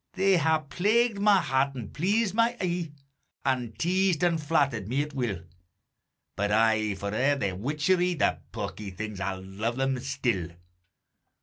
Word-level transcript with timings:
They 0.13 0.37
hae 0.39 0.57
plagued 0.67 1.19
my 1.19 1.39
heart 1.39 1.75
an' 1.75 1.89
pleased 1.89 2.33
my 2.33 2.57
e'e, 2.59 2.91
An' 3.45 3.73
teased 3.77 4.23
an' 4.23 4.39
flattered 4.39 4.87
me 4.87 5.03
at 5.03 5.13
will, 5.13 5.43
But 6.35 6.51
aye 6.51 6.95
for 6.95 7.09
a' 7.13 7.35
their 7.35 7.55
witcherye, 7.55 8.17
The 8.17 8.39
pawky 8.51 8.89
things 8.89 9.19
I 9.19 9.33
lo'e 9.35 9.75
them 9.77 9.99
still. 9.99 10.49